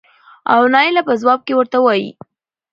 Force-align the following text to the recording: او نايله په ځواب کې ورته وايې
او 0.53 0.61
نايله 0.73 1.01
په 1.07 1.13
ځواب 1.21 1.39
کې 1.47 1.53
ورته 1.55 1.77
وايې 1.81 2.09